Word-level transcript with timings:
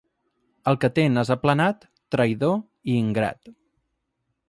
El 0.71 0.77
que 0.85 0.89
té 0.95 1.03
nas 1.17 1.31
aplanat, 1.35 1.87
traïdor 2.17 2.59
i 2.93 2.99
ingrat. 3.07 3.57